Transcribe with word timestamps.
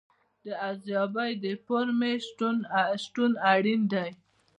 د 0.45 0.47
ارزیابۍ 0.67 1.31
د 1.43 1.45
فورمې 1.65 2.13
شتون 3.03 3.31
اړین 3.53 3.81
دی. 3.93 4.09